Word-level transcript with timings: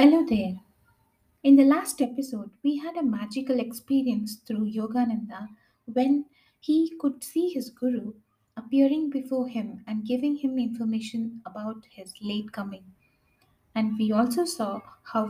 Hello 0.00 0.24
there. 0.24 0.58
In 1.42 1.56
the 1.56 1.64
last 1.66 2.00
episode, 2.00 2.50
we 2.62 2.78
had 2.78 2.96
a 2.96 3.02
magical 3.02 3.60
experience 3.60 4.36
through 4.36 4.72
Yogananda 4.72 5.48
when 5.84 6.24
he 6.58 6.96
could 6.98 7.22
see 7.22 7.50
his 7.50 7.68
guru 7.68 8.14
appearing 8.56 9.10
before 9.10 9.46
him 9.48 9.84
and 9.86 10.06
giving 10.06 10.36
him 10.36 10.58
information 10.58 11.42
about 11.44 11.84
his 11.90 12.14
late 12.22 12.50
coming. 12.50 12.94
And 13.74 13.98
we 13.98 14.10
also 14.10 14.46
saw 14.46 14.80
how 15.02 15.28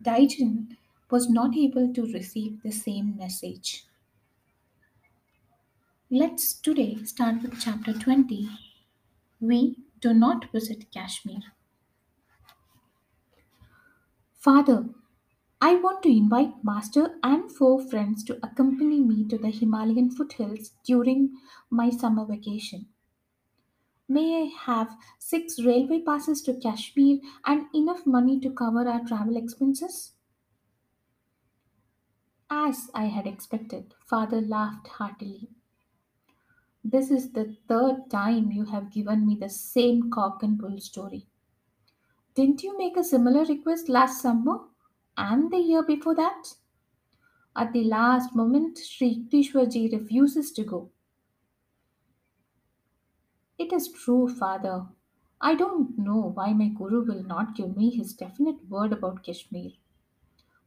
Dijen 0.00 0.76
was 1.10 1.28
not 1.28 1.56
able 1.56 1.92
to 1.92 2.12
receive 2.12 2.62
the 2.62 2.70
same 2.70 3.16
message. 3.16 3.86
Let's 6.12 6.54
today 6.54 7.02
start 7.02 7.42
with 7.42 7.60
chapter 7.60 7.92
20. 7.92 8.50
We 9.40 9.78
do 10.00 10.14
not 10.14 10.52
visit 10.52 10.92
Kashmir. 10.92 11.55
Father, 14.46 14.90
I 15.60 15.74
want 15.74 16.04
to 16.04 16.08
invite 16.08 16.62
Master 16.62 17.18
and 17.20 17.50
four 17.50 17.82
friends 17.82 18.22
to 18.22 18.38
accompany 18.46 19.00
me 19.00 19.26
to 19.26 19.36
the 19.36 19.50
Himalayan 19.50 20.08
foothills 20.12 20.70
during 20.84 21.32
my 21.68 21.90
summer 21.90 22.24
vacation. 22.24 22.86
May 24.08 24.44
I 24.44 24.56
have 24.66 24.96
six 25.18 25.60
railway 25.60 26.00
passes 26.00 26.42
to 26.42 26.54
Kashmir 26.54 27.18
and 27.44 27.66
enough 27.74 28.06
money 28.06 28.38
to 28.38 28.50
cover 28.50 28.88
our 28.88 29.04
travel 29.04 29.36
expenses? 29.36 30.12
As 32.48 32.88
I 32.94 33.06
had 33.06 33.26
expected, 33.26 33.94
father 33.98 34.40
laughed 34.40 34.86
heartily. 34.86 35.48
This 36.84 37.10
is 37.10 37.32
the 37.32 37.56
third 37.66 38.08
time 38.12 38.52
you 38.52 38.66
have 38.66 38.92
given 38.92 39.26
me 39.26 39.34
the 39.34 39.48
same 39.48 40.08
cock 40.08 40.44
and 40.44 40.56
bull 40.56 40.78
story. 40.78 41.26
Didn't 42.36 42.62
you 42.62 42.76
make 42.76 42.98
a 42.98 43.02
similar 43.02 43.44
request 43.46 43.88
last 43.88 44.20
summer 44.20 44.58
and 45.16 45.50
the 45.50 45.56
year 45.56 45.82
before 45.82 46.14
that? 46.16 46.54
At 47.56 47.72
the 47.72 47.84
last 47.84 48.36
moment, 48.36 48.76
Sri 48.76 49.24
Yukteswarji 49.24 49.90
refuses 49.90 50.52
to 50.52 50.62
go. 50.62 50.90
It 53.58 53.72
is 53.72 53.88
true, 53.88 54.28
father. 54.28 54.84
I 55.40 55.54
don't 55.54 55.98
know 55.98 56.32
why 56.34 56.52
my 56.52 56.68
guru 56.68 57.06
will 57.06 57.22
not 57.22 57.56
give 57.56 57.74
me 57.74 57.88
his 57.88 58.12
definite 58.12 58.68
word 58.68 58.92
about 58.92 59.22
Kashmir. 59.22 59.70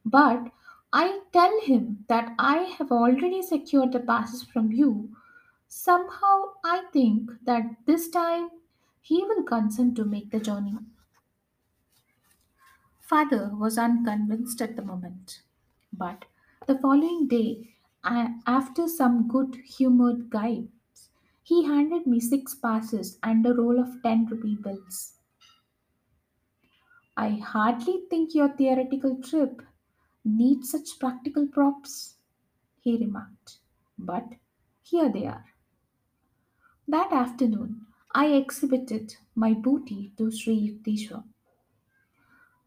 But 0.04 0.52
I 0.92 1.20
tell 1.31 1.61
him 1.61 2.06
that 2.08 2.33
I 2.39 2.64
have 2.80 2.92
already 2.92 3.44
secured 3.44 3.92
the 3.92 4.00
passes 4.00 4.42
from 4.42 4.72
you. 4.72 5.16
Somehow 5.67 6.54
I 6.66 6.86
think 6.92 7.30
that 7.45 7.64
this 7.86 8.09
time 8.09 8.50
he 9.02 9.23
will 9.23 9.44
consent 9.44 9.95
to 9.98 10.04
make 10.04 10.31
the 10.31 10.39
journey. 10.39 10.80
Father 13.10 13.50
was 13.56 13.78
unconvinced 13.78 14.62
at 14.62 14.76
the 14.78 14.82
moment. 14.82 15.42
But 15.92 16.26
the 16.68 16.78
following 16.78 17.28
day, 17.28 17.76
after 18.04 18.88
some 18.88 19.28
good 19.28 19.56
humored 19.56 20.30
guides, 20.30 21.10
he 21.44 21.66
handed 21.66 22.06
me 22.06 22.20
six 22.20 22.54
passes 22.56 23.18
and 23.24 23.46
a 23.46 23.54
roll 23.54 23.80
of 23.80 24.02
10 24.04 24.28
rupee 24.28 24.56
bills. 24.56 25.16
I 27.18 27.32
hardly 27.32 28.06
think 28.10 28.34
your 28.34 28.50
theoretical 28.50 29.22
trip 29.22 29.62
needs 30.23 30.72
such 30.72 31.00
practical 31.00 31.48
props, 31.48 32.18
he 32.82 32.98
remarked. 32.98 33.60
But 33.98 34.36
here 34.84 35.10
they 35.10 35.26
are. 35.28 35.46
That 36.88 37.12
afternoon, 37.12 37.88
I 38.14 38.28
exhibited 38.28 39.16
my 39.34 39.54
booty 39.54 40.14
to 40.18 40.30
Sri 40.30 40.56
Yukteswar. 40.56 41.23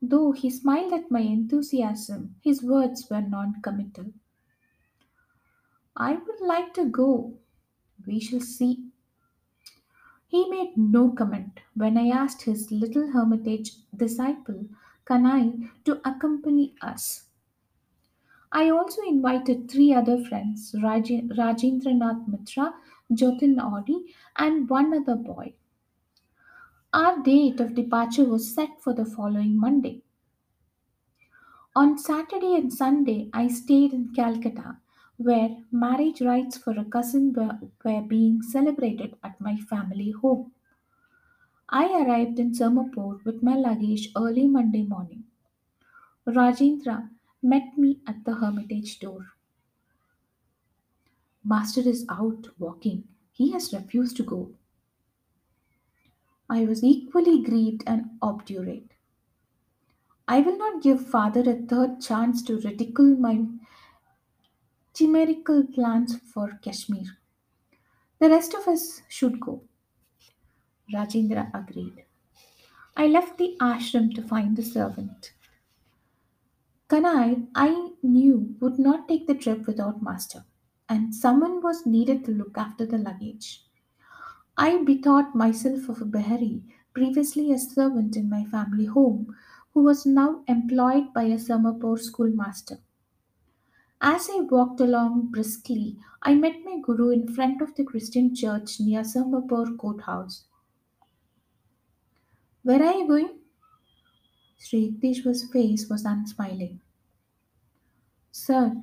Though 0.03 0.33
he 0.33 0.51
smiled 0.51 0.93
at 0.93 1.11
my 1.11 1.21
enthusiasm, 1.21 2.37
his 2.43 2.63
words 2.63 3.09
were 3.09 3.23
non 3.23 3.63
committal. 3.63 4.13
I 5.97 6.13
would 6.17 6.41
like 6.43 6.75
to 6.75 6.85
go. 6.85 7.39
We 8.07 8.21
shall 8.21 8.41
see. 8.41 8.93
He 10.27 10.51
made 10.51 10.77
no 10.77 11.13
comment 11.13 11.61
when 11.75 11.97
I 11.97 12.09
asked 12.09 12.43
his 12.43 12.73
little 12.73 13.13
hermitage 13.13 13.77
disciple, 13.97 14.67
Kanai, 15.07 15.71
to 15.85 16.01
accompany 16.05 16.75
us. 16.83 17.29
I 18.53 18.71
also 18.71 19.03
invited 19.03 19.69
three 19.69 19.93
other 19.93 20.25
friends, 20.25 20.73
Raje- 20.81 21.29
Rajendranath 21.37 22.29
Mitra, 22.29 22.73
Jotin 23.11 23.57
Auddy, 23.57 24.15
and 24.37 24.71
one 24.71 24.95
other 24.95 25.17
boy. 25.17 25.57
Our 26.93 27.21
date 27.25 27.59
of 27.59 27.75
departure 27.75 28.25
was 28.25 28.55
set 28.55 28.81
for 28.81 28.95
the 28.95 29.05
following 29.05 29.59
Monday. 29.59 30.05
On 31.75 31.99
Saturday 31.99 32.55
and 32.55 32.73
Sunday, 32.73 33.29
I 33.33 33.49
stayed 33.49 33.93
in 33.93 34.15
Calcutta, 34.15 34.79
where 35.17 35.65
marriage 35.73 36.21
rites 36.23 36.57
for 36.57 36.71
a 36.79 36.85
cousin 36.85 37.33
were, 37.33 37.59
were 37.85 38.01
being 38.01 38.43
celebrated 38.43 39.19
at 39.25 39.41
my 39.41 39.57
family 39.57 40.13
home. 40.13 40.53
I 41.71 41.89
arrived 42.05 42.39
in 42.39 42.53
Serampore 42.55 43.25
with 43.25 43.43
my 43.43 43.57
luggage 43.57 44.13
early 44.17 44.47
Monday 44.47 44.85
morning. 44.85 45.25
Rajendra 46.27 47.11
met 47.43 47.79
me 47.79 48.01
at 48.09 48.25
the 48.25 48.35
hermitage 48.35 48.99
door. 48.99 49.35
Master 51.45 51.83
is 51.83 52.07
out 52.09 52.59
walking. 52.59 53.07
He 53.33 53.51
has 53.53 53.73
refused 53.73 54.17
to 54.17 54.23
go. 54.25 54.55
I 56.53 56.67
was 56.67 56.85
equally 56.85 57.43
grieved 57.43 57.83
and 57.87 58.19
obdurate. 58.21 58.93
I 60.29 60.41
will 60.41 60.59
not 60.59 60.83
give 60.83 61.07
father 61.09 61.41
a 61.49 61.55
third 61.55 62.03
chance 62.03 62.43
to 62.43 62.61
ridicule 62.61 63.17
my 63.17 63.47
chimerical 64.95 65.65
plans 65.67 66.17
for 66.19 66.59
Kashmir. 66.63 67.19
The 68.21 68.31
rest 68.31 68.55
of 68.55 68.67
us 68.67 69.03
should 69.09 69.39
go. 69.39 69.65
Rajendra 70.95 71.51
agreed. 71.53 72.05
I 72.97 73.07
left 73.09 73.39
the 73.39 73.57
ashram 73.61 74.15
to 74.15 74.23
find 74.23 74.57
the 74.57 74.63
servant. 74.63 75.35
Kanai, 76.89 77.49
I 77.57 77.95
knew, 78.05 78.55
would 78.61 78.79
not 78.79 79.09
take 79.09 79.27
the 79.27 79.35
trip 79.35 79.67
without 79.67 80.01
master, 80.01 80.45
and 80.89 81.13
someone 81.13 81.61
was 81.61 81.85
needed 81.87 82.25
to 82.25 82.31
look 82.31 82.57
after 82.57 82.87
the 82.87 82.99
luggage. 82.99 83.67
I 84.57 84.83
bethought 84.83 85.35
myself 85.35 85.91
of 85.91 86.01
a 86.01 86.07
Behari, 86.07 86.63
previously 86.95 87.53
a 87.53 87.59
servant 87.59 88.17
in 88.17 88.31
my 88.31 88.45
family 88.45 88.87
home, 88.87 89.37
who 89.75 89.83
was 89.83 90.07
now 90.07 90.43
employed 90.49 91.13
by 91.13 91.25
a 91.25 91.39
Serampore 91.39 91.99
schoolmaster. 91.99 92.79
As 94.03 94.29
I 94.31 94.41
walked 94.41 94.81
along 94.81 95.29
briskly, 95.29 95.99
I 96.21 96.35
met 96.35 96.63
my 96.63 96.79
guru 96.79 97.09
in 97.09 97.27
front 97.27 97.63
of 97.63 97.75
the 97.75 97.85
Christian 97.85 98.35
church 98.35 98.79
near 98.81 99.01
Serampore 99.03 99.79
courthouse. 99.79 100.45
Where 102.63 102.83
are 102.83 102.95
you 102.95 103.07
going? 103.07 103.41
Sri 104.57 104.89
Yukteswar's 104.91 105.45
face 105.53 105.91
was 105.91 106.07
unsmiling. 106.07 106.81
Sir, 108.33 108.83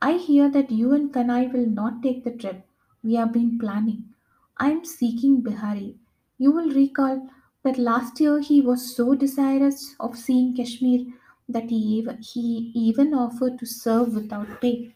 I 0.00 0.12
hear 0.16 0.48
that 0.48 0.70
you 0.70 0.92
and 0.92 1.12
Kanai 1.12 1.52
will 1.52 1.66
not 1.66 2.04
take 2.04 2.22
the 2.22 2.30
trip 2.30 2.68
we 3.02 3.14
have 3.14 3.32
been 3.32 3.58
planning. 3.58 4.14
I 4.60 4.70
am 4.70 4.84
seeking 4.84 5.40
Bihari. 5.40 5.98
You 6.38 6.52
will 6.52 6.70
recall 6.70 7.28
that 7.64 7.78
last 7.78 8.20
year 8.20 8.38
he 8.38 8.60
was 8.60 8.94
so 8.94 9.16
desirous 9.16 9.96
of 9.98 10.16
seeing 10.16 10.54
Kashmir 10.54 11.12
that 11.48 11.68
he 11.70 11.76
even, 11.98 12.22
he 12.22 12.70
even 12.76 13.12
offered 13.12 13.58
to 13.58 13.66
serve 13.66 14.14
without 14.14 14.60
pay. 14.60 14.94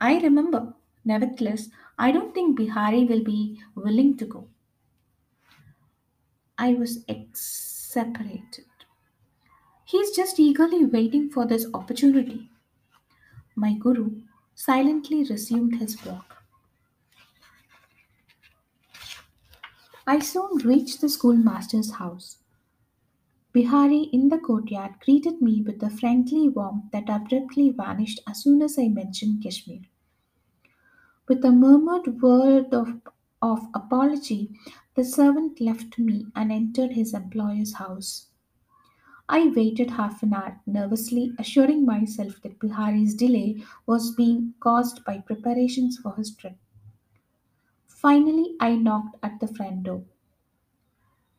I 0.00 0.18
remember. 0.20 0.72
Nevertheless, 1.04 1.68
I 1.98 2.10
don't 2.10 2.32
think 2.32 2.56
Bihari 2.56 3.04
will 3.04 3.22
be 3.22 3.60
willing 3.74 4.16
to 4.16 4.24
go. 4.24 4.48
I 6.58 6.74
was 6.74 7.06
exasperated. 7.08 8.66
He's 9.84 10.12
just 10.12 10.38
eagerly 10.38 10.84
waiting 10.84 11.30
for 11.30 11.44
this 11.44 11.66
opportunity. 11.74 12.48
My 13.54 13.74
guru 13.74 14.22
silently 14.54 15.22
resumed 15.22 15.74
his 15.80 16.02
walk. 16.02 16.37
I 20.08 20.20
soon 20.20 20.56
reached 20.64 21.02
the 21.02 21.08
schoolmaster's 21.10 21.90
house. 21.96 22.38
Bihari 23.52 24.04
in 24.04 24.30
the 24.30 24.38
courtyard 24.38 24.92
greeted 25.04 25.42
me 25.42 25.60
with 25.60 25.82
a 25.82 25.90
friendly 25.90 26.48
warmth 26.48 26.90
that 26.92 27.10
abruptly 27.10 27.68
vanished 27.68 28.20
as 28.26 28.42
soon 28.42 28.62
as 28.62 28.78
I 28.78 28.88
mentioned 28.88 29.42
Kashmir. 29.42 29.82
With 31.28 31.44
a 31.44 31.52
murmured 31.52 32.22
word 32.22 32.72
of, 32.72 33.02
of 33.42 33.68
apology, 33.74 34.58
the 34.94 35.04
servant 35.04 35.60
left 35.60 35.98
me 35.98 36.28
and 36.34 36.50
entered 36.50 36.92
his 36.92 37.12
employer's 37.12 37.74
house. 37.74 38.28
I 39.28 39.48
waited 39.54 39.90
half 39.90 40.22
an 40.22 40.32
hour, 40.32 40.58
nervously 40.64 41.34
assuring 41.38 41.84
myself 41.84 42.40
that 42.40 42.58
Bihari's 42.58 43.14
delay 43.14 43.62
was 43.84 44.14
being 44.14 44.54
caused 44.60 45.04
by 45.04 45.18
preparations 45.18 45.98
for 45.98 46.16
his 46.16 46.34
trip. 46.34 46.56
Finally, 48.00 48.56
I 48.60 48.76
knocked 48.76 49.16
at 49.22 49.40
the 49.40 49.46
front 49.46 49.82
door. 49.82 50.04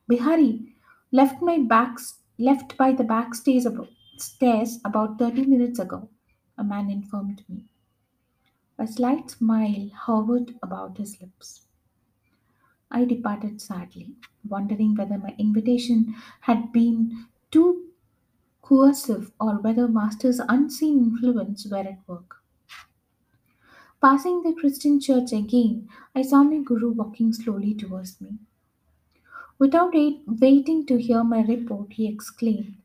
Bihari 0.08 0.76
left 1.10 1.40
my 1.40 1.56
back 1.58 1.96
left 2.38 2.76
by 2.76 2.92
the 2.92 3.02
back 3.02 3.34
stairs 3.34 3.64
about, 3.64 3.88
stairs 4.18 4.78
about 4.84 5.18
30 5.18 5.46
minutes 5.46 5.78
ago, 5.78 6.10
a 6.58 6.62
man 6.62 6.90
informed 6.90 7.42
me. 7.48 7.64
A 8.78 8.86
slight 8.88 9.30
smile 9.30 9.90
hovered 9.94 10.58
about 10.60 10.98
his 10.98 11.20
lips. 11.20 11.68
I 12.90 13.06
departed 13.06 13.62
sadly, 13.62 14.16
wondering 14.46 14.94
whether 14.94 15.16
my 15.16 15.34
invitation 15.38 16.14
had 16.42 16.72
been 16.72 17.28
too 17.50 17.88
coercive 18.62 19.32
or 19.40 19.60
whether 19.60 19.88
Master's 19.88 20.40
unseen 20.40 20.98
influence 20.98 21.66
were 21.70 21.78
at 21.78 22.08
work. 22.08 22.39
Passing 24.00 24.42
the 24.42 24.52
Christian 24.52 24.98
church 24.98 25.32
again, 25.32 25.88
I 26.12 26.22
saw 26.22 26.42
my 26.42 26.58
guru 26.58 26.90
walking 26.90 27.32
slowly 27.32 27.72
towards 27.72 28.20
me. 28.20 28.40
Without 29.60 29.94
wait- 29.94 30.24
waiting 30.26 30.84
to 30.86 31.00
hear 31.00 31.22
my 31.22 31.42
report, 31.42 31.92
he 31.92 32.08
exclaimed, 32.08 32.78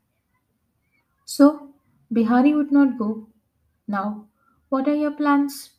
So, 1.26 1.74
Bihari 2.10 2.54
would 2.54 2.72
not 2.72 2.96
go. 2.96 3.28
Now, 3.88 4.28
what 4.70 4.88
are 4.88 4.94
your 4.94 5.10
plans? 5.10 5.72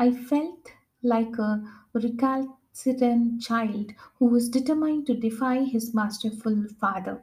I 0.00 0.10
felt 0.10 0.72
like 1.00 1.38
a 1.38 1.62
recalcitrant 1.92 3.40
child 3.40 3.92
who 4.18 4.26
was 4.26 4.48
determined 4.48 5.06
to 5.06 5.14
defy 5.14 5.62
his 5.62 5.94
masterful 5.94 6.66
father. 6.80 7.22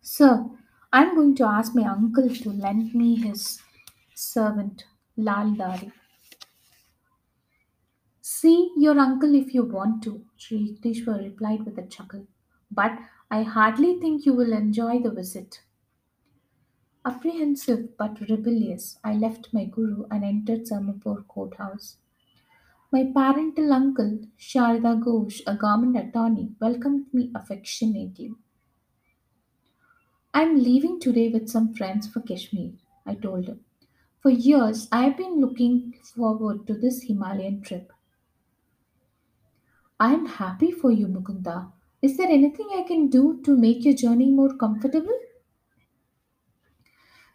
Sir, 0.00 0.48
I'm 0.90 1.14
going 1.14 1.34
to 1.34 1.44
ask 1.44 1.74
my 1.74 1.84
uncle 1.84 2.30
to 2.30 2.50
lend 2.50 2.94
me 2.94 3.14
his 3.16 3.60
servant, 4.14 4.84
Lal 5.16 5.50
Dhari. 5.56 5.92
See 8.20 8.74
your 8.76 8.98
uncle 8.98 9.34
if 9.34 9.54
you 9.54 9.64
want 9.64 10.02
to, 10.02 10.26
Sri 10.36 10.58
Yukteswar 10.78 11.16
replied 11.18 11.64
with 11.64 11.78
a 11.78 11.86
chuckle. 11.86 12.26
But 12.70 12.98
I 13.30 13.42
hardly 13.42 13.98
think 13.98 14.26
you 14.26 14.34
will 14.34 14.52
enjoy 14.52 14.98
the 15.00 15.10
visit. 15.10 15.62
Apprehensive 17.06 17.96
but 17.96 18.20
rebellious, 18.28 18.98
I 19.02 19.14
left 19.14 19.54
my 19.54 19.64
guru 19.64 20.04
and 20.10 20.22
entered 20.22 20.66
Serampore 20.66 21.26
courthouse. 21.26 21.96
My 22.92 23.04
parental 23.14 23.72
uncle, 23.72 24.20
Sarada 24.38 25.00
Ghosh, 25.02 25.42
a 25.46 25.56
government 25.56 25.96
attorney, 26.08 26.56
welcomed 26.60 27.14
me 27.14 27.32
affectionately. 27.34 28.32
I'm 30.32 30.62
leaving 30.62 31.00
today 31.00 31.28
with 31.30 31.48
some 31.48 31.74
friends 31.74 32.06
for 32.06 32.20
Kashmir, 32.20 32.74
I 33.04 33.16
told 33.16 33.48
him. 33.48 33.64
For 34.26 34.30
years, 34.30 34.88
I've 34.90 35.16
been 35.16 35.40
looking 35.40 35.94
forward 36.02 36.66
to 36.66 36.74
this 36.74 37.02
Himalayan 37.02 37.60
trip. 37.60 37.92
I'm 40.00 40.26
happy 40.26 40.72
for 40.72 40.90
you, 40.90 41.06
Mukunda. 41.06 41.70
Is 42.02 42.16
there 42.16 42.26
anything 42.26 42.68
I 42.74 42.82
can 42.82 43.06
do 43.06 43.40
to 43.44 43.56
make 43.56 43.84
your 43.84 43.94
journey 43.94 44.28
more 44.32 44.52
comfortable? 44.56 45.16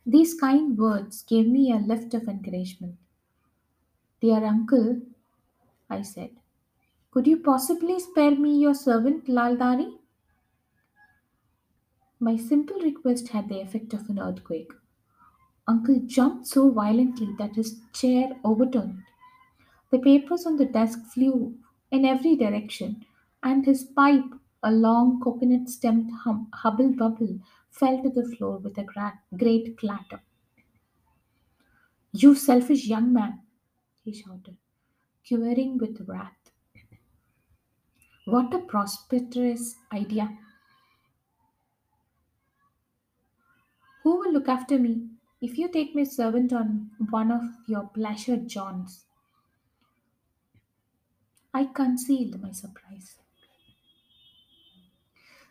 These 0.05 0.33
kind 0.33 0.77
words 0.77 1.23
gave 1.23 1.47
me 1.47 1.71
a 1.71 1.77
lift 1.77 2.13
of 2.13 2.27
encouragement. 2.27 2.97
Dear 4.19 4.43
uncle, 4.43 4.99
I 5.89 6.01
said, 6.01 6.31
could 7.09 7.25
you 7.25 7.37
possibly 7.37 8.01
spare 8.01 8.35
me 8.35 8.59
your 8.59 8.73
servant 8.73 9.29
Lal 9.29 9.55
Dhari? 9.55 9.93
My 12.19 12.35
simple 12.35 12.81
request 12.81 13.29
had 13.29 13.47
the 13.47 13.61
effect 13.61 13.93
of 13.93 14.09
an 14.09 14.19
earthquake. 14.19 14.73
Uncle 15.71 15.99
jumped 16.17 16.47
so 16.47 16.69
violently 16.71 17.33
that 17.39 17.55
his 17.55 17.81
chair 17.93 18.39
overturned. 18.43 19.03
The 19.91 19.99
papers 19.99 20.45
on 20.47 20.57
the 20.57 20.65
desk 20.65 21.05
flew 21.13 21.59
in 21.91 22.05
every 22.05 22.35
direction, 22.35 23.05
and 23.43 23.65
his 23.65 23.83
pipe, 23.83 24.25
a 24.63 24.71
long 24.71 25.21
coconut 25.21 25.69
stemmed 25.69 26.11
hum- 26.11 26.49
hubble 26.53 26.93
bubble, 26.93 27.39
fell 27.69 28.01
to 28.03 28.09
the 28.09 28.25
floor 28.35 28.57
with 28.59 28.77
a 28.79 28.83
gra- 28.85 29.21
great 29.37 29.77
clatter. 29.77 30.21
You 32.13 32.35
selfish 32.35 32.85
young 32.85 33.11
man, 33.11 33.41
he 34.03 34.13
shouted, 34.13 34.57
quivering 35.27 35.77
with 35.79 36.01
wrath. 36.07 36.51
What 38.25 38.51
a 38.51 38.57
prosperous 38.57 39.75
idea! 39.93 40.35
Who 44.03 44.17
will 44.19 44.33
look 44.33 44.49
after 44.49 44.77
me 44.77 45.11
if 45.41 45.57
you 45.57 45.67
take 45.67 45.93
my 45.93 46.03
servant 46.05 46.53
on 46.53 46.91
one 47.09 47.31
of 47.31 47.43
your 47.67 47.89
pleasure 47.89 48.37
jaunts? 48.37 49.05
I 51.53 51.65
concealed 51.65 52.41
my 52.41 52.51
surprise, 52.51 53.19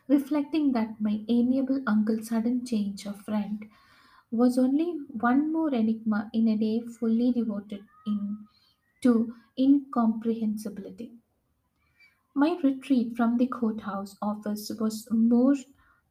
reflecting 0.07 0.73
that 0.73 1.01
my 1.01 1.25
amiable 1.27 1.81
uncle's 1.87 2.27
sudden 2.27 2.63
change 2.63 3.07
of 3.07 3.19
friend 3.21 3.67
was 4.31 4.57
only 4.57 4.91
one 5.27 5.51
more 5.53 5.73
enigma 5.73 6.29
in 6.33 6.47
a 6.47 6.57
day 6.57 6.81
fully 6.81 7.31
devoted 7.31 7.85
in, 8.07 8.47
to 9.01 9.35
incomprehensibility. 9.57 11.19
My 12.35 12.59
retreat 12.61 13.15
from 13.15 13.37
the 13.37 13.47
courthouse 13.47 14.17
office 14.21 14.69
was 14.77 15.07
more 15.11 15.55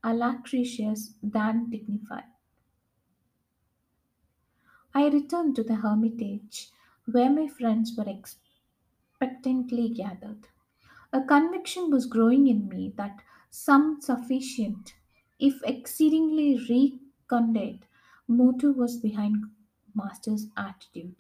alacrious 0.03 1.15
than 1.23 1.69
dignified. 1.69 2.30
I 4.95 5.09
returned 5.09 5.57
to 5.57 5.65
the 5.65 5.77
hermitage 5.77 6.71
where 7.07 7.31
my 7.31 7.49
friends 7.49 7.97
were 7.97 8.09
expectantly 8.09 9.89
gathered. 9.91 10.49
A 11.13 11.23
conviction 11.25 11.91
was 11.91 12.07
growing 12.07 12.49
in 12.49 12.69
me 12.69 12.91
that 12.97 13.23
some 13.51 14.01
sufficient, 14.01 14.95
if 15.39 15.63
exceedingly 15.65 16.59
recondite, 16.69 17.85
motive 18.29 18.77
was 18.77 18.99
behind 18.99 19.45
Master's 19.95 20.49
attitude. 20.57 21.17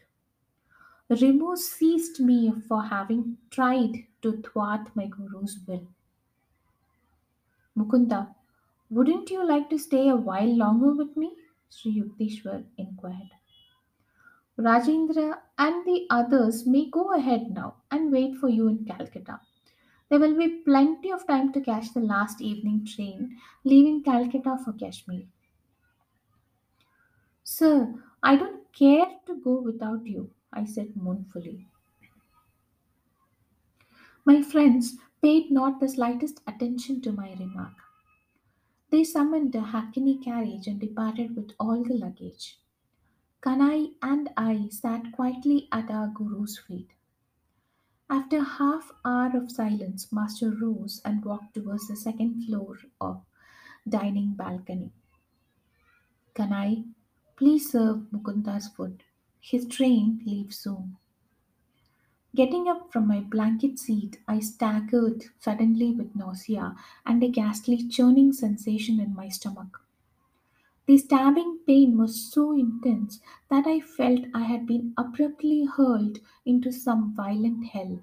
Remorse 1.11 1.67
seized 1.69 2.21
me 2.21 2.51
for 2.53 2.85
having 2.85 3.37
tried 3.51 4.07
to 4.23 4.41
thwart 4.41 4.97
my 4.97 5.05
guru's 5.09 5.59
will. 5.67 5.89
Mukunda, 7.77 8.37
wouldn't 8.91 9.29
you 9.29 9.45
like 9.45 9.69
to 9.71 9.77
stay 9.77 10.09
a 10.09 10.15
while 10.15 10.55
longer 10.57 10.93
with 10.95 11.17
me? 11.17 11.37
Sri 11.69 12.01
Yukteswar 12.01 12.65
inquired. 12.79 13.40
Rajendra 14.61 15.41
and 15.59 15.87
the 15.87 16.07
others 16.11 16.67
may 16.67 16.87
go 16.91 17.15
ahead 17.15 17.51
now 17.51 17.77
and 17.91 18.13
wait 18.13 18.37
for 18.37 18.49
you 18.49 18.69
in 18.69 18.85
Calcutta. 18.85 19.41
There 20.09 20.21
will 20.21 20.37
be 20.37 20.63
plenty 20.65 21.11
of 21.11 21.27
time 21.27 21.53
to 21.55 21.61
catch 21.61 21.95
the 21.95 22.01
last 22.01 22.41
evening 22.41 22.85
train 22.85 23.39
leaving 23.65 24.03
Calcutta 24.03 24.59
for 24.65 24.73
Kashmir. 24.73 25.27
Sir, 27.45 28.03
I 28.23 28.37
don't 28.37 28.73
care 28.73 29.07
to 29.27 29.35
go 29.37 29.61
without 29.61 30.07
you, 30.07 30.31
I 30.53 30.65
said 30.65 30.97
mournfully. 30.97 31.67
My 34.25 34.43
friends 34.43 34.97
paid 35.23 35.51
not 35.51 35.81
the 35.81 35.89
slightest 35.89 36.41
attention 36.47 37.01
to 37.03 37.13
my 37.13 37.35
remark. 37.35 37.75
They 38.91 39.05
summoned 39.05 39.55
a 39.55 39.63
hackney 39.63 40.19
carriage 40.19 40.67
and 40.67 40.79
departed 40.79 41.35
with 41.35 41.53
all 41.59 41.83
the 41.83 41.95
luggage. 41.95 42.59
Kanai 43.43 43.95
and 44.03 44.31
I 44.37 44.69
sat 44.69 45.11
quietly 45.13 45.67
at 45.73 45.91
our 45.91 46.07
guru's 46.09 46.59
feet. 46.59 46.91
After 48.11 48.45
half 48.45 48.93
hour 49.05 49.35
of 49.37 49.51
silence, 49.51 50.13
Master 50.13 50.51
rose 50.51 51.01
and 51.05 51.25
walked 51.25 51.55
towards 51.55 51.89
the 51.89 51.97
second 51.97 52.45
floor 52.45 52.79
of 53.01 53.25
dining 53.89 54.35
balcony. 54.35 54.93
Kanai, 56.35 56.93
please 57.37 57.71
serve 57.71 58.11
Mukunda's 58.11 58.67
food. 58.69 59.05
His 59.41 59.67
train 59.67 60.21
leaves 60.27 60.57
soon. 60.59 60.97
Getting 62.35 62.69
up 62.69 62.93
from 62.93 63.07
my 63.07 63.21
blanket 63.21 63.79
seat, 63.79 64.21
I 64.29 64.41
staggered 64.41 65.25
suddenly 65.39 65.93
with 65.93 66.17
nausea 66.17 66.77
and 67.07 67.23
a 67.23 67.29
ghastly 67.29 67.89
churning 67.89 68.33
sensation 68.33 69.01
in 69.01 69.15
my 69.15 69.29
stomach. 69.29 69.83
The 70.91 70.99
stabbing 70.99 71.61
pain 71.69 71.97
was 71.97 72.21
so 72.33 72.51
intense 72.51 73.21
that 73.49 73.65
I 73.65 73.79
felt 73.79 74.25
I 74.35 74.43
had 74.43 74.67
been 74.67 74.93
abruptly 74.99 75.65
hurled 75.65 76.19
into 76.45 76.73
some 76.73 77.15
violent 77.15 77.67
hell. 77.67 78.01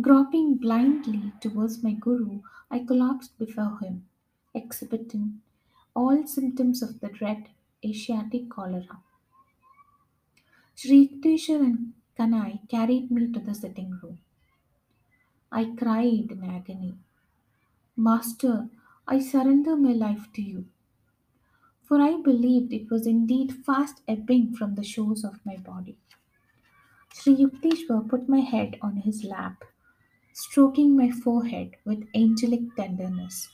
Groping 0.00 0.58
blindly 0.58 1.32
towards 1.40 1.82
my 1.82 1.90
guru, 1.90 2.42
I 2.70 2.84
collapsed 2.84 3.36
before 3.36 3.80
him, 3.80 4.06
exhibiting 4.54 5.42
all 5.92 6.24
symptoms 6.24 6.82
of 6.82 7.00
the 7.00 7.08
dread 7.08 7.48
Asiatic 7.84 8.48
cholera. 8.48 9.02
Shri 10.76 11.08
Yukteswar 11.08 11.64
and 11.64 11.94
Kanai 12.16 12.68
carried 12.68 13.10
me 13.10 13.32
to 13.32 13.40
the 13.40 13.56
sitting 13.56 13.98
room. 14.00 14.20
I 15.50 15.64
cried 15.64 16.30
in 16.30 16.44
agony, 16.44 16.94
Master, 17.96 18.70
I 19.08 19.18
surrender 19.18 19.76
my 19.76 19.94
life 19.94 20.32
to 20.34 20.42
you, 20.42 20.66
for 21.86 22.02
I 22.02 22.20
believed 22.20 22.74
it 22.74 22.90
was 22.90 23.06
indeed 23.06 23.64
fast 23.64 24.02
ebbing 24.06 24.54
from 24.54 24.74
the 24.74 24.84
shores 24.84 25.24
of 25.24 25.40
my 25.46 25.56
body. 25.56 25.96
Sri 27.12 27.34
Yukteswar 27.34 28.08
put 28.08 28.28
my 28.28 28.38
head 28.38 28.78
on 28.80 28.98
his 28.98 29.24
lap, 29.24 29.64
stroking 30.32 30.96
my 30.96 31.10
forehead 31.10 31.76
with 31.84 32.08
angelic 32.14 32.76
tenderness. 32.76 33.48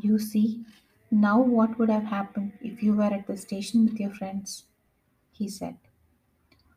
You 0.00 0.20
see, 0.20 0.64
now 1.10 1.40
what 1.42 1.80
would 1.80 1.88
have 1.90 2.04
happened 2.04 2.52
if 2.60 2.80
you 2.80 2.92
were 2.94 3.02
at 3.12 3.26
the 3.26 3.36
station 3.36 3.86
with 3.86 3.98
your 3.98 4.14
friends? 4.14 4.66
He 5.32 5.48
said. 5.48 5.78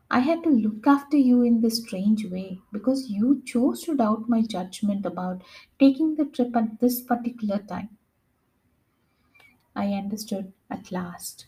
I 0.09 0.21
had 0.21 0.41
to 0.43 0.49
look 0.49 0.87
after 0.87 1.15
you 1.17 1.43
in 1.43 1.61
this 1.61 1.77
strange 1.83 2.25
way 2.25 2.59
because 2.71 3.11
you 3.11 3.43
chose 3.45 3.83
to 3.83 3.95
doubt 3.95 4.27
my 4.27 4.41
judgment 4.41 5.05
about 5.05 5.43
taking 5.79 6.15
the 6.15 6.25
trip 6.25 6.55
at 6.55 6.79
this 6.79 6.99
particular 6.99 7.59
time. 7.59 7.96
I 9.77 9.93
understood 9.93 10.51
at 10.69 10.91
last. 10.91 11.47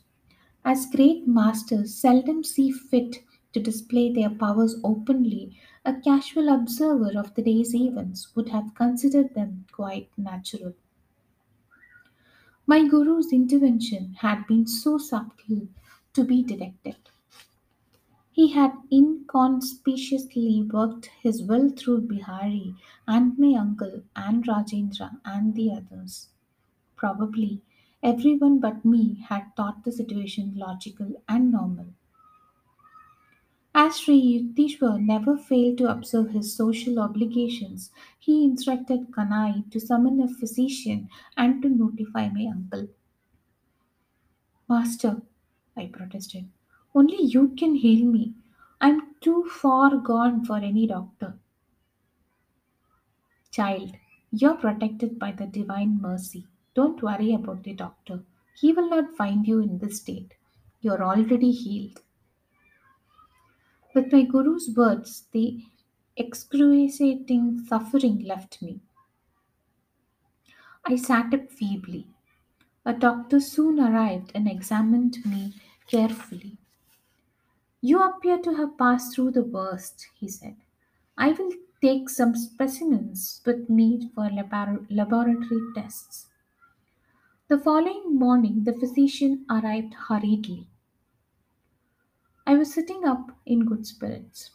As 0.65 0.85
great 0.85 1.27
masters 1.27 1.95
seldom 1.95 2.43
see 2.43 2.71
fit 2.71 3.23
to 3.53 3.59
display 3.61 4.13
their 4.13 4.29
powers 4.29 4.75
openly, 4.83 5.57
a 5.85 5.99
casual 6.01 6.49
observer 6.49 7.17
of 7.19 7.35
the 7.35 7.43
day's 7.43 7.75
events 7.75 8.35
would 8.35 8.49
have 8.49 8.75
considered 8.75 9.33
them 9.35 9.67
quite 9.71 10.11
natural. 10.17 10.75
My 12.65 12.87
guru's 12.87 13.33
intervention 13.33 14.13
had 14.13 14.47
been 14.47 14.65
so 14.65 14.97
subtle 14.97 15.67
to 16.13 16.23
be 16.23 16.41
detected. 16.41 16.95
He 18.31 18.47
had 18.53 18.73
inconspicuously 18.91 20.63
worked 20.63 21.11
his 21.21 21.43
will 21.43 21.69
through 21.69 22.07
Bihari 22.07 22.73
and 23.07 23.37
my 23.37 23.53
uncle 23.53 24.01
and 24.15 24.43
Rajendra 24.47 25.21
and 25.23 25.53
the 25.53 25.71
others. 25.73 26.29
Probably 26.97 27.61
everyone 28.03 28.59
but 28.59 28.85
me 28.85 29.15
had 29.29 29.55
thought 29.55 29.83
the 29.83 29.91
situation 29.91 30.53
logical 30.55 31.21
and 31.27 31.51
normal. 31.51 31.93
As 33.73 33.97
Sri 33.97 34.21
Yukteswar 34.21 35.03
never 35.03 35.35
failed 35.35 35.79
to 35.79 35.91
observe 35.91 36.29
his 36.29 36.55
social 36.55 36.99
obligations, 36.99 37.91
he 38.19 38.43
instructed 38.43 39.09
Kanai 39.09 39.67
to 39.71 39.79
summon 39.79 40.21
a 40.21 40.27
physician 40.27 41.09
and 41.35 41.59
to 41.63 41.69
notify 41.69 42.29
my 42.29 42.45
uncle. 42.45 42.89
Master, 44.69 45.21
I 45.75 45.87
protested, 45.87 46.47
only 46.95 47.21
you 47.21 47.49
can 47.57 47.75
heal 47.75 48.09
me. 48.09 48.35
I'm 48.79 49.15
too 49.15 49.43
far 49.49 49.97
gone 49.97 50.45
for 50.45 50.55
any 50.59 50.87
doctor. 50.87 51.37
Child, 53.51 53.97
you're 54.31 54.55
protected 54.55 55.19
by 55.19 55.33
the 55.33 55.45
divine 55.45 56.01
mercy. 56.01 56.47
Don't 56.73 57.03
worry 57.03 57.33
about 57.33 57.63
the 57.63 57.73
doctor. 57.73 58.23
He 58.55 58.73
will 58.73 58.89
not 58.89 59.15
find 59.15 59.47
you 59.47 59.59
in 59.59 59.77
this 59.77 59.99
state. 59.99 60.33
You're 60.81 61.03
already 61.03 61.51
healed. 61.51 62.01
With 63.93 64.11
my 64.13 64.23
guru's 64.23 64.73
words, 64.73 65.27
the 65.33 65.65
excruciating 66.15 67.65
suffering 67.65 68.19
left 68.23 68.61
me. 68.61 68.79
I 70.83 70.97
sat 70.97 71.33
up 71.33 71.49
feebly. 71.49 72.07
A 72.85 72.93
doctor 72.93 73.39
soon 73.39 73.79
arrived 73.79 74.31
and 74.35 74.47
examined 74.47 75.25
me 75.25 75.55
carefully. 75.87 76.57
You 77.81 78.01
appear 78.01 78.37
to 78.43 78.53
have 78.55 78.77
passed 78.77 79.13
through 79.13 79.31
the 79.31 79.43
worst, 79.43 80.07
he 80.15 80.29
said. 80.29 80.55
I 81.17 81.33
will 81.33 81.51
take 81.81 82.09
some 82.09 82.33
specimens 82.37 83.41
with 83.45 83.69
me 83.69 84.09
for 84.15 84.29
labor- 84.29 84.85
laboratory 84.89 85.59
tests. 85.75 86.28
The 87.49 87.59
following 87.59 88.17
morning, 88.17 88.63
the 88.63 88.71
physician 88.71 89.45
arrived 89.49 89.93
hurriedly. 89.93 90.69
I 92.45 92.57
was 92.57 92.73
sitting 92.73 93.05
up 93.05 93.31
in 93.45 93.63
good 93.63 93.87
spirits. 93.87 94.51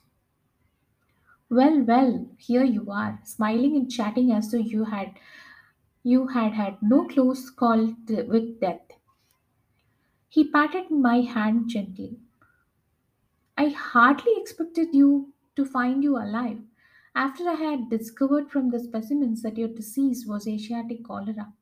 Well, 1.49 1.81
well, 1.81 2.29
here 2.37 2.65
you 2.65 2.91
are, 2.91 3.19
smiling 3.25 3.77
and 3.77 3.91
chatting 3.91 4.31
as 4.31 4.51
though 4.51 4.59
you 4.59 4.85
had 4.85 5.19
you 6.03 6.29
had 6.29 6.53
had 6.55 6.83
no 6.83 7.07
close 7.07 7.51
call 7.51 7.97
with 8.09 8.61
death. 8.61 8.93
He 10.29 10.45
patted 10.51 10.91
my 10.91 11.23
hand 11.23 11.71
gently. 11.71 12.21
I 13.57 13.71
hardly 13.71 14.33
expected 14.37 14.95
you 14.95 15.33
to 15.57 15.65
find 15.65 16.05
you 16.05 16.19
alive 16.19 16.63
after 17.17 17.49
I 17.49 17.55
had 17.55 17.91
discovered 17.91 18.49
from 18.49 18.69
the 18.71 18.79
specimens 18.79 19.43
that 19.43 19.57
your 19.57 19.67
disease 19.69 20.25
was 20.25 20.47
Asiatic 20.47 21.03
cholera. 21.05 21.55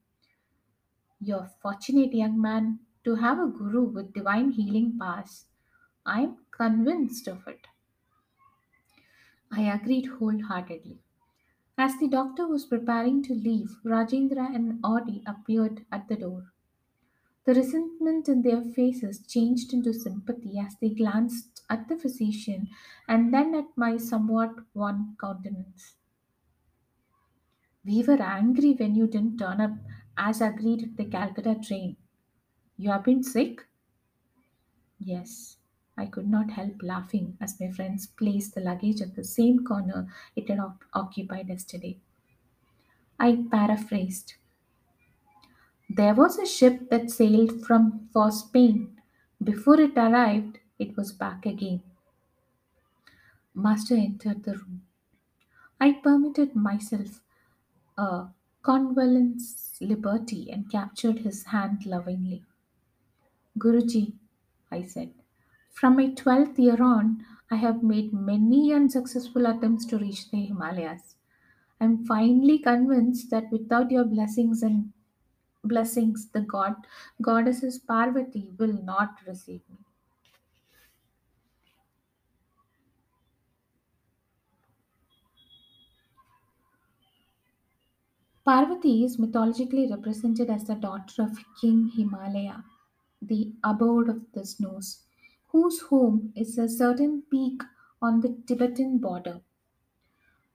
You're 1.22 1.46
fortunate, 1.62 2.12
young 2.12 2.38
man, 2.38 2.80
to 3.04 3.14
have 3.14 3.38
a 3.38 3.46
guru 3.46 3.84
with 3.84 4.12
divine 4.12 4.50
healing 4.50 4.98
powers. 4.98 5.46
I'm 6.04 6.44
convinced 6.50 7.28
of 7.28 7.46
it. 7.48 7.66
I 9.52 9.72
agreed 9.72 10.06
wholeheartedly. 10.06 10.98
As 11.78 11.98
the 11.98 12.08
doctor 12.08 12.48
was 12.48 12.66
preparing 12.66 13.22
to 13.24 13.34
leave, 13.34 13.80
Rajendra 13.84 14.54
and 14.54 14.82
Auddy 14.82 15.22
appeared 15.26 15.86
at 15.92 16.08
the 16.08 16.16
door. 16.16 16.52
The 17.44 17.54
resentment 17.54 18.28
in 18.28 18.42
their 18.42 18.62
faces 18.62 19.26
changed 19.26 19.72
into 19.74 19.92
sympathy 19.94 20.58
as 20.58 20.76
they 20.78 20.90
glanced 20.90 21.62
at 21.70 21.88
the 21.88 21.98
physician 21.98 22.68
and 23.08 23.34
then 23.34 23.54
at 23.54 23.76
my 23.76 23.98
somewhat 23.98 24.56
wan 24.74 25.16
countenance. 25.20 25.96
We 27.84 28.02
were 28.02 28.22
angry 28.22 28.72
when 28.72 28.94
you 28.94 29.06
didn't 29.06 29.36
turn 29.36 29.60
up 29.60 29.72
as 30.16 30.40
agreed 30.40 30.82
at 30.82 30.96
the 30.96 31.04
Calcutta 31.04 31.56
train. 31.62 31.96
You 32.78 32.90
have 32.90 33.04
been 33.04 33.22
sick? 33.22 33.66
Yes. 35.00 35.58
I 35.98 36.06
could 36.06 36.30
not 36.30 36.52
help 36.52 36.82
laughing 36.82 37.36
as 37.42 37.60
my 37.60 37.70
friends 37.70 38.06
placed 38.06 38.54
the 38.54 38.62
luggage 38.62 39.02
at 39.02 39.16
the 39.16 39.22
same 39.22 39.66
corner 39.66 40.10
it 40.34 40.48
had 40.48 40.60
oc- 40.60 40.88
occupied 40.94 41.50
yesterday. 41.50 42.00
I 43.18 43.46
paraphrased. 43.50 44.34
There 45.88 46.12
was 46.12 46.38
a 46.38 46.44
ship 46.44 46.90
that 46.90 47.08
sailed 47.08 47.64
from 47.64 48.08
for 48.12 48.32
Spain. 48.32 49.00
Before 49.40 49.78
it 49.80 49.96
arrived, 49.96 50.58
it 50.76 50.96
was 50.96 51.12
back 51.12 51.46
again. 51.46 51.84
Master 53.54 53.94
entered 53.94 54.42
the 54.42 54.58
room. 54.58 54.86
I 55.80 55.92
permitted 55.92 56.56
myself 56.56 57.22
a 57.98 58.28
convalescence 58.62 59.78
liberty 59.80 60.50
and 60.50 60.70
captured 60.70 61.18
his 61.20 61.44
hand 61.44 61.86
lovingly. 61.86 62.44
Guruji, 63.58 64.18
I 64.70 64.82
said, 64.84 65.14
from 65.70 65.96
my 65.96 66.08
12th 66.08 66.58
year 66.58 66.82
on, 66.82 67.24
I 67.50 67.56
have 67.56 67.82
made 67.82 68.12
many 68.12 68.74
unsuccessful 68.74 69.46
attempts 69.46 69.86
to 69.86 69.96
reach 69.98 70.30
the 70.30 70.44
Himalayas. 70.44 71.16
I 71.80 71.86
am 71.86 72.04
finally 72.06 72.58
convinced 72.58 73.30
that 73.30 73.50
without 73.52 73.90
your 73.90 74.04
blessings 74.04 74.62
and 74.62 74.92
blessings, 75.64 76.30
the 76.30 76.42
god 76.42 76.86
goddesses 77.22 77.78
Parvati 77.78 78.50
will 78.58 78.82
not 78.82 79.26
receive 79.26 79.62
me. 79.70 79.81
Parvati 88.44 89.02
is 89.04 89.18
mythologically 89.18 89.90
represented 89.90 90.50
as 90.50 90.64
the 90.66 90.74
daughter 90.74 91.22
of 91.22 91.42
King 91.60 91.88
Himalaya, 91.88 92.62
the 93.22 93.54
abode 93.64 94.10
of 94.10 94.30
the 94.32 94.44
snows, 94.44 95.02
whose 95.48 95.80
home 95.80 96.32
is 96.36 96.58
a 96.58 96.68
certain 96.68 97.22
peak 97.22 97.62
on 98.02 98.20
the 98.20 98.34
Tibetan 98.46 98.98
border. 98.98 99.40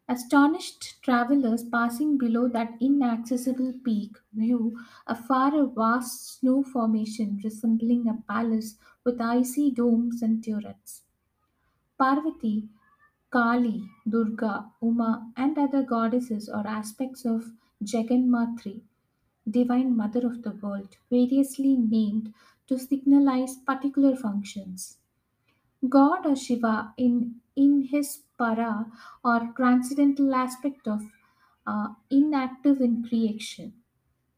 Astonished 0.10 1.04
travelers 1.04 1.64
passing 1.64 2.18
below 2.18 2.48
that 2.48 2.82
inaccessible 2.82 3.74
peak 3.84 4.18
view 4.34 4.76
afar 5.06 5.56
a 5.56 5.68
vast 5.68 6.40
snow 6.40 6.64
formation 6.64 7.40
resembling 7.44 8.08
a 8.08 8.16
palace 8.28 8.80
with 9.04 9.22
icy 9.22 9.70
domes 9.70 10.24
and 10.24 10.44
turrets. 10.44 11.04
Parvati, 12.00 12.70
Kali, 13.32 13.90
Durga, 14.10 14.72
Uma, 14.82 15.34
and 15.38 15.58
other 15.58 15.84
goddesses 15.84 16.50
are 16.50 16.68
aspects 16.68 17.26
of 17.26 17.52
Jaganmatri, 17.84 18.84
divine 19.50 19.96
mother 19.98 20.28
of 20.28 20.44
the 20.44 20.52
world, 20.52 20.98
variously 21.10 21.76
named 21.78 22.34
to 22.68 22.78
signalize 22.80 23.58
particular 23.58 24.16
functions. 24.16 25.00
God 25.90 26.28
or 26.28 26.36
Shiva 26.36 26.94
in 26.98 27.42
in 27.56 27.82
his 27.82 28.22
para 28.38 28.92
or 29.24 29.52
transcendental 29.56 30.36
aspect 30.36 30.88
of 30.88 31.02
uh, 31.66 31.96
inactive 32.12 32.80
in 32.80 33.04
creation. 33.04 33.74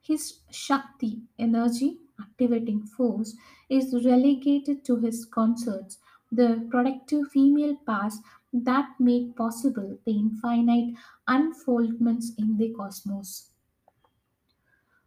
His 0.02 0.42
Shakti, 0.52 1.24
energy, 1.40 2.02
activating 2.20 2.86
force, 2.86 3.38
is 3.70 3.94
relegated 4.06 4.86
to 4.86 4.98
his 4.98 5.26
consorts, 5.26 6.00
the 6.32 6.68
productive 6.70 7.30
female 7.32 7.78
parts 7.78 8.20
that 8.54 9.00
make 9.00 9.36
possible 9.36 10.00
the 10.06 10.12
infinite 10.12 10.96
unfoldments 11.28 12.28
in 12.38 12.58
the 12.58 12.74
cosmos. 12.74 13.52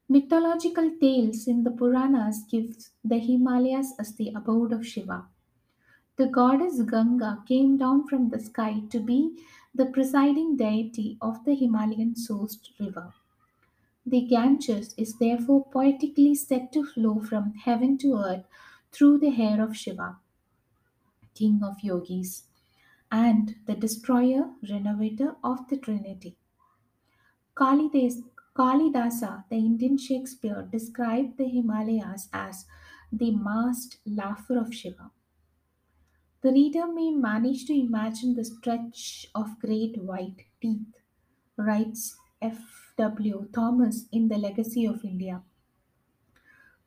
Mythological 0.09 0.91
tales 1.01 1.49
in 1.49 1.65
the 1.65 1.71
Puranas 1.71 2.45
give 2.51 2.91
the 3.05 3.19
Himalayas 3.19 3.95
as 3.99 4.15
the 4.15 4.33
abode 4.35 4.73
of 4.73 4.87
Shiva. 4.87 5.27
The 6.17 6.27
goddess 6.27 6.83
Ganga 6.83 7.43
came 7.49 7.79
down 7.79 8.07
from 8.07 8.29
the 8.29 8.39
sky 8.39 8.83
to 8.91 9.01
be 9.01 9.43
the 9.75 9.87
presiding 9.87 10.57
deity 10.57 11.17
of 11.21 11.45
the 11.45 11.55
Himalayan 11.55 12.15
sourced 12.15 12.69
river. 12.79 13.15
The 14.05 14.21
Ganges 14.27 14.95
is 14.99 15.17
therefore 15.19 15.65
poetically 15.65 16.35
said 16.35 16.73
to 16.73 16.85
flow 16.85 17.21
from 17.21 17.55
heaven 17.55 17.97
to 17.99 18.17
earth 18.19 18.45
through 18.93 19.19
the 19.19 19.31
hair 19.31 19.63
of 19.63 19.77
Shiva, 19.77 20.19
king 21.35 21.63
of 21.63 21.81
yogis, 21.83 22.49
and 23.13 23.55
the 23.67 23.77
destroyer, 23.77 24.55
renovator 24.69 25.37
of 25.45 25.69
the 25.69 25.77
Trinity. 25.77 26.37
Kalidas, 27.55 28.17
Kalidasa, 28.55 29.49
the 29.49 29.55
Indian 29.57 29.97
Shakespeare, 29.97 30.69
described 30.71 31.39
the 31.39 31.49
Himalayas 31.49 32.29
as 32.33 32.67
the 33.13 33.31
masked 33.31 34.01
laughter 34.05 34.59
of 34.59 34.75
Shiva. 34.75 35.13
The 36.43 36.53
reader 36.53 36.87
may 36.93 37.11
manage 37.11 37.65
to 37.69 37.73
imagine 37.73 38.35
the 38.35 38.45
stretch 38.45 39.29
of 39.35 39.59
great 39.61 39.97
white 39.97 40.45
teeth, 40.61 40.99
writes 41.57 42.19
F. 42.43 42.93
W. 42.99 43.49
Thomas 43.51 44.09
in 44.13 44.29
The 44.29 44.37
Legacy 44.37 44.85
of 44.85 45.07
India. 45.07 45.43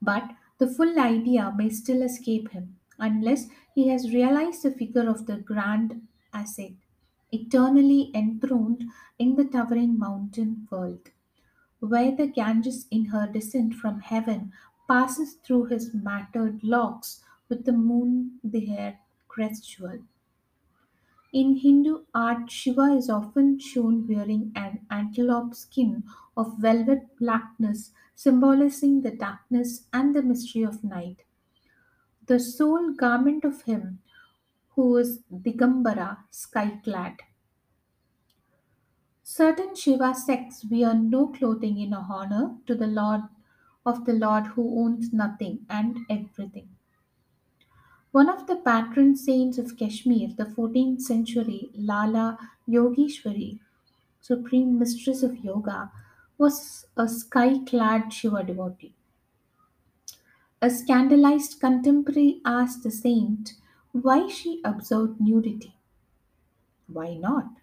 But 0.01 0.37
the 0.57 0.67
full 0.67 0.97
idea 0.97 1.51
may 1.53 1.67
still 1.69 2.01
escape 2.01 2.51
him, 2.51 2.79
unless 2.97 3.49
he 3.73 3.89
has 3.89 4.13
realized 4.13 4.63
the 4.63 4.71
figure 4.71 5.09
of 5.09 5.25
the 5.25 5.35
grand 5.35 6.07
ascetic, 6.35 6.75
eternally 7.31 8.11
enthroned 8.13 8.85
in 9.17 9.35
the 9.35 9.45
towering 9.45 9.97
mountain 9.97 10.67
world, 10.69 11.11
where 11.79 12.15
the 12.15 12.27
Ganges 12.27 12.87
in 12.91 13.05
her 13.05 13.27
descent 13.31 13.75
from 13.75 14.01
heaven 14.01 14.53
passes 14.89 15.35
through 15.35 15.65
his 15.65 15.93
matted 15.93 16.63
locks 16.63 17.23
with 17.49 17.65
the 17.65 17.73
moon 17.73 18.39
the 18.43 18.65
hair 18.65 18.99
crest 19.29 19.69
jewel. 19.69 19.99
In 21.31 21.57
Hindu 21.57 22.05
art, 22.15 22.49
Shiva 22.49 22.85
is 22.95 23.11
often 23.11 23.59
shown 23.59 24.07
wearing 24.07 24.51
an 24.55 24.87
antelope 24.89 25.53
skin 25.53 26.03
of 26.35 26.57
velvet 26.57 27.15
blackness, 27.19 27.91
symbolizing 28.15 29.03
the 29.03 29.11
darkness 29.11 29.87
and 29.93 30.15
the 30.15 30.23
mystery 30.23 30.63
of 30.63 30.83
night. 30.83 31.21
The 32.25 32.41
sole 32.41 32.91
garment 32.91 33.45
of 33.45 33.61
him 33.61 33.99
who 34.75 34.97
is 34.97 35.23
Digambara, 35.31 36.19
sky 36.31 36.79
clad. 36.83 37.17
Certain 39.23 39.75
Shiva 39.75 40.13
sects 40.15 40.63
wear 40.71 40.93
no 40.93 41.27
clothing 41.27 41.77
in 41.79 41.93
honor 41.93 42.55
to 42.65 42.73
the 42.75 42.87
Lord 42.87 43.23
of 43.85 44.05
the 44.05 44.13
Lord 44.13 44.47
who 44.47 44.85
owns 44.85 45.11
nothing 45.11 45.65
and 45.69 46.05
everything. 46.09 46.69
One 48.09 48.29
of 48.29 48.47
the 48.47 48.55
patron 48.55 49.15
saints 49.15 49.59
of 49.59 49.77
Kashmir, 49.77 50.29
the 50.35 50.45
14th 50.45 51.01
century 51.01 51.69
Lala 51.75 52.39
Yogeshwari, 52.67 53.59
supreme 54.21 54.79
mistress 54.79 55.23
of 55.23 55.43
yoga, 55.43 55.91
was 56.37 56.87
a 56.97 57.07
sky 57.09 57.59
clad 57.65 58.13
Shiva 58.13 58.43
devotee. 58.43 58.95
A 60.61 60.69
scandalized 60.69 61.61
contemporary 61.61 62.41
asked 62.43 62.83
the 62.83 62.91
saint 62.91 63.53
why 64.03 64.27
she 64.27 64.61
observed 64.63 65.19
nudity. 65.21 65.75
Why 66.87 67.13
not? 67.13 67.57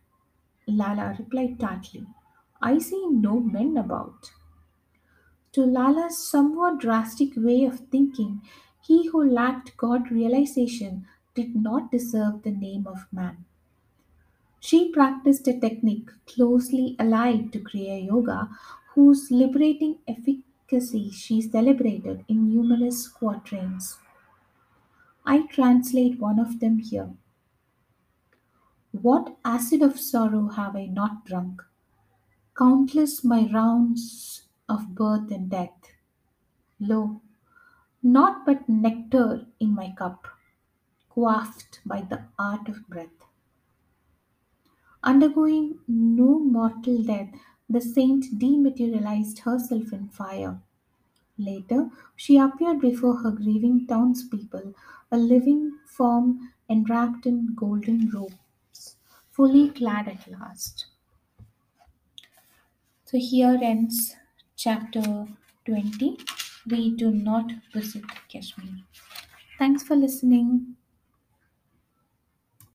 Lala 0.67 1.17
replied 1.19 1.61
tartly, 1.61 2.07
I 2.63 2.79
see 2.79 3.07
no 3.09 3.41
men 3.41 3.77
about. 3.77 4.33
To 5.53 5.65
Lala's 5.65 6.19
somewhat 6.19 6.81
drastic 6.81 7.37
way 7.37 7.65
of 7.65 7.79
thinking, 7.91 8.43
he 8.81 9.07
who 9.07 9.23
lacked 9.25 9.77
God 9.77 10.11
realization 10.11 11.07
did 11.37 11.55
not 11.55 11.93
deserve 11.93 12.43
the 12.43 12.51
name 12.51 12.89
of 12.89 13.07
man. 13.13 13.45
She 14.61 14.91
practiced 14.91 15.47
a 15.47 15.61
technique 15.61 16.09
closely 16.25 16.97
allied 16.99 17.53
to 17.53 17.61
Kriya 17.61 18.07
Yoga, 18.07 18.49
whose 18.95 19.31
liberating 19.31 19.99
efficacy 20.09 21.11
she 21.11 21.43
celebrated 21.43 22.25
in 22.29 22.49
numerous 22.49 23.09
quatrains. 23.09 23.99
I 25.25 25.47
translate 25.47 26.19
one 26.19 26.39
of 26.39 26.61
them 26.61 26.79
here. 26.79 27.11
What 28.91 29.37
acid 29.45 29.83
of 29.83 29.99
sorrow 29.99 30.49
have 30.49 30.77
I 30.77 30.87
not 30.87 31.25
drunk? 31.25 31.63
Countless 32.57 33.25
my 33.25 33.49
rounds 33.53 34.43
of 34.69 34.95
birth 34.95 35.31
and 35.31 35.49
death. 35.49 35.95
Lo, 36.79 37.23
naught 38.03 38.45
but 38.45 38.69
nectar 38.69 39.47
in 39.61 39.75
my 39.75 39.95
cup, 39.97 40.27
quaffed 41.09 41.81
by 41.87 42.03
the 42.03 42.25
art 42.39 42.69
of 42.69 42.87
breath. 42.89 43.09
Undergoing 45.03 45.79
no 45.89 46.39
mortal 46.39 47.03
death, 47.03 47.33
the 47.69 47.81
saint 47.81 48.39
dematerialized 48.39 49.41
herself 49.41 49.93
in 49.93 50.09
fire. 50.09 50.61
Later, 51.39 51.91
she 52.15 52.37
appeared 52.37 52.81
before 52.81 53.17
her 53.17 53.31
grieving 53.31 53.87
townspeople, 53.87 54.75
a 55.13 55.17
living 55.17 55.79
form 55.87 56.53
enwrapped 56.69 57.25
in 57.27 57.55
golden 57.55 58.11
robes, 58.11 58.97
fully 59.31 59.71
clad 59.71 60.09
at 60.09 60.27
last. 60.29 60.87
So 63.05 63.17
here 63.17 63.61
ends 63.63 64.17
chapter 64.57 65.29
20. 65.65 66.19
We 66.67 66.97
do 66.97 67.13
not 67.13 67.53
visit 67.73 68.03
Kashmir. 68.29 68.83
Thanks 69.59 69.83
for 69.85 69.97
listening. 69.97 70.77